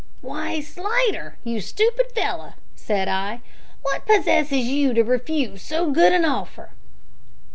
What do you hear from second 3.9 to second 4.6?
possesses